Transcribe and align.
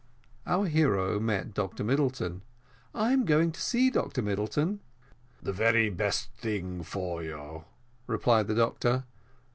Our 0.47 0.65
hero 0.65 1.19
met 1.19 1.53
Dr 1.53 1.83
Middleton. 1.83 2.41
"I 2.91 3.13
am 3.13 3.23
going 3.23 3.51
to 3.51 3.61
sea, 3.61 3.91
Dr 3.91 4.23
Middleton." 4.23 4.79
"The 5.43 5.53
very 5.53 5.91
best 5.91 6.31
thing 6.33 6.81
for 6.81 7.21
you," 7.21 7.65
replied 8.07 8.47
the 8.47 8.55
doctor. 8.55 9.03